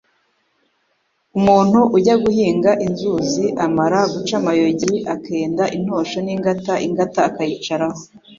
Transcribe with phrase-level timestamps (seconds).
[1.37, 8.01] Umuntu ujya guhinga inzuzi, amara guca amayogi, akenda intosho n’ingata ingata akayicaraho,